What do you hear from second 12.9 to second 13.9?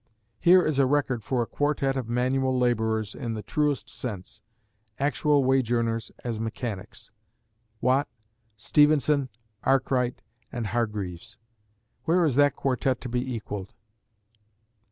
to be equalled?